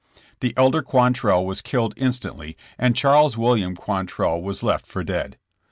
The 0.39 0.55
elder 0.57 0.81
Quantrell 0.81 1.45
was 1.45 1.61
killed 1.61 1.93
instantly 1.95 2.57
and 2.79 2.95
Charles 2.95 3.37
William 3.37 3.75
Quantrell 3.75 4.41
was 4.41 4.63
left 4.63 4.87
for 4.87 5.03
dead. 5.03 5.37